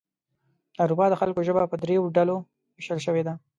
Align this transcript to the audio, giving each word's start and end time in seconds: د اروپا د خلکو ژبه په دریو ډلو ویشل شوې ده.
د 0.75 0.77
اروپا 0.83 1.05
د 1.09 1.15
خلکو 1.21 1.39
ژبه 1.47 1.63
په 1.71 1.75
دریو 1.81 2.13
ډلو 2.17 2.35
ویشل 2.75 2.99
شوې 3.05 3.21
ده. 3.27 3.33